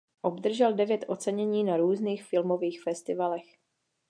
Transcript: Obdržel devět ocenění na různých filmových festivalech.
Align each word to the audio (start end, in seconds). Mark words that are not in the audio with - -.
Obdržel 0.21 0.73
devět 0.73 1.05
ocenění 1.07 1.63
na 1.63 1.77
různých 1.77 2.23
filmových 2.23 2.83
festivalech. 2.83 3.57